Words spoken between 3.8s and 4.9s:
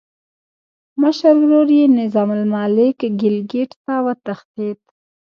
ته وتښتېد.